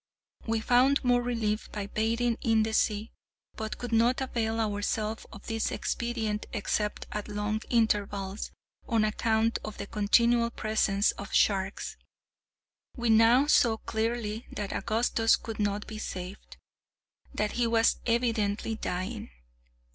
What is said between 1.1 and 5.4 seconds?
relief by bathing in the sea, but could not avail ourselves